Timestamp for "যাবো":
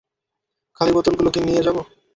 1.67-1.81